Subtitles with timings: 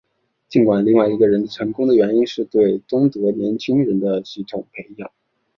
[0.49, 5.11] 尽管另外一个成功的原因是对东德年轻人的系统培养。